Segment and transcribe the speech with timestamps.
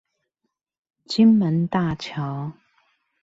[1.05, 2.53] 金門大橋